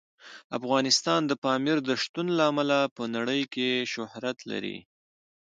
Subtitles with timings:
[0.57, 3.41] افغانستان د پامیر د شتون له امله په نړۍ
[3.93, 4.77] شهرت لري.